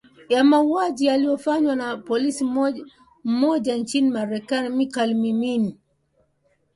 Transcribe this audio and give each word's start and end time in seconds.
ya 0.29 0.43
mauwaji 0.43 1.05
yaliofanywa 1.05 1.75
na 1.75 1.97
polisi 1.97 2.45
mmoja 3.23 3.75
nchini 3.77 4.09
marekani 4.11 4.69
michael 4.69 5.13
minim 5.15 5.73